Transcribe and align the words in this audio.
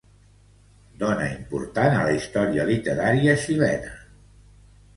Dona 1.03 1.27
important 1.33 1.99
a 1.99 2.01
la 2.09 2.15
història 2.21 2.67
literària 2.73 3.39
xilena. 3.47 3.95